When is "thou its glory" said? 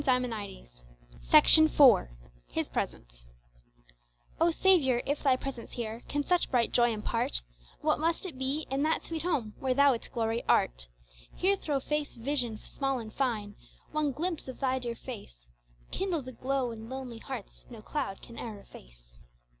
9.75-10.43